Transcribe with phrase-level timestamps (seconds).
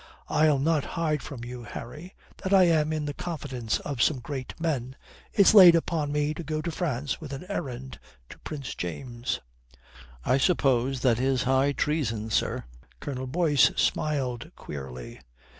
[0.29, 4.59] I'll not hide from you, Harry, that I am in the confidence of some great
[4.59, 4.95] men.
[5.31, 9.41] It's laid upon me to go to France with an errand to Prince James."
[10.25, 12.63] "I suppose that is high treason, sir."
[12.99, 15.19] Colonel Boyce smiled queerly.